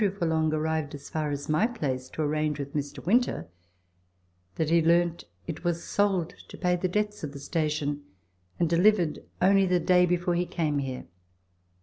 [0.17, 3.05] Forlonge arrived as far as my place to arrange with Mr.
[3.05, 3.45] Winter,
[4.55, 8.01] that he learnt it was sold to pay the debts of the station,
[8.59, 11.05] and delivered only the day before he came here.